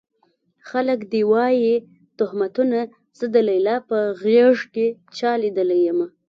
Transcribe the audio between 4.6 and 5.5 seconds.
کې چا